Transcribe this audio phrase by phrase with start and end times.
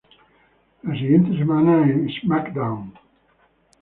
[0.81, 2.91] La siguiente semana, en "SmackDown!